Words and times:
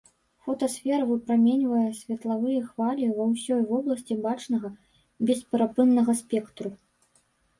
Фотасфера 0.45 1.01
выпраменьвае 1.09 1.81
светлавыя 1.99 2.61
хвалі 2.69 3.09
ва 3.17 3.27
ўсёй 3.33 3.61
вобласці 3.71 4.17
бачнага 4.25 4.71
бесперапыннага 5.31 6.11
спектру. 6.23 6.69